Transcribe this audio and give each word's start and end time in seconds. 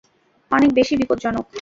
অনেক 0.51 0.69
বেশি 0.73 0.93
বিপদজনক। 0.97 1.45